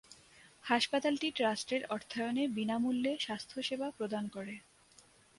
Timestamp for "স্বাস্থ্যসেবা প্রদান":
3.19-4.23